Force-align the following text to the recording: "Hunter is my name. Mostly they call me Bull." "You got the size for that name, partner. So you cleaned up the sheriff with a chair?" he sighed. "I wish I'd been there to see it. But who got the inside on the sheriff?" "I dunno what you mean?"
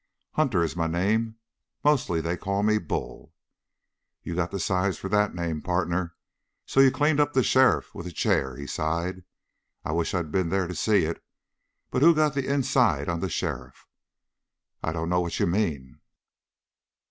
"Hunter 0.31 0.63
is 0.63 0.75
my 0.75 0.87
name. 0.87 1.35
Mostly 1.83 2.21
they 2.21 2.35
call 2.35 2.63
me 2.63 2.79
Bull." 2.79 3.35
"You 4.23 4.33
got 4.33 4.49
the 4.49 4.59
size 4.59 4.97
for 4.97 5.09
that 5.09 5.35
name, 5.35 5.61
partner. 5.61 6.15
So 6.65 6.79
you 6.79 6.89
cleaned 6.89 7.19
up 7.19 7.33
the 7.33 7.43
sheriff 7.43 7.93
with 7.93 8.07
a 8.07 8.11
chair?" 8.11 8.55
he 8.55 8.65
sighed. 8.65 9.23
"I 9.85 9.91
wish 9.91 10.15
I'd 10.15 10.31
been 10.31 10.49
there 10.49 10.65
to 10.67 10.73
see 10.73 11.03
it. 11.05 11.23
But 11.91 12.01
who 12.01 12.15
got 12.15 12.33
the 12.33 12.51
inside 12.51 13.09
on 13.09 13.19
the 13.19 13.29
sheriff?" 13.29 13.85
"I 14.81 14.91
dunno 14.91 15.19
what 15.21 15.39
you 15.39 15.45
mean?" 15.45 15.99